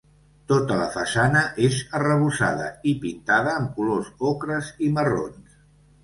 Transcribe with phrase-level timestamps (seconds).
[0.51, 5.53] Tota la façana és arrebossada i pintada amb colors ocres i marrons.